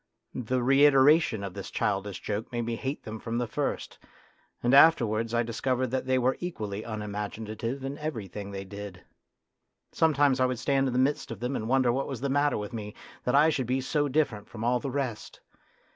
[0.33, 3.99] The reitera tion of this childish joke made me hate them from the first,
[4.63, 7.97] and afterwards I discovered 26 A DRAMA OF YOUTH that they were equally unimaginative in
[7.99, 9.03] every thing they did.
[9.91, 12.57] Sometimes I would stand in the midst of them, and wonder what was the matter
[12.57, 12.95] with me
[13.25, 15.39] that I should be so different from all the rest.